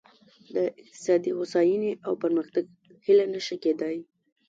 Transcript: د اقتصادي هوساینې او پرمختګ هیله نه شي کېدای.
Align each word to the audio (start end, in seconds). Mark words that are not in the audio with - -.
د 0.53 0.55
اقتصادي 0.81 1.31
هوساینې 1.37 1.91
او 2.05 2.13
پرمختګ 2.23 2.65
هیله 3.05 3.25
نه 3.33 3.39
شي 3.45 3.55
کېدای. 3.63 3.97